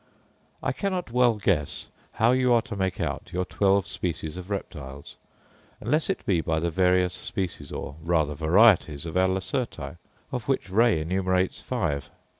[0.63, 5.15] I cannot well guess how you are to make out your twelve species of reptiles,
[5.79, 9.97] unless it be by the various species, or rather varieties, of our lacerti,
[10.31, 12.09] of which Ray enumerates five.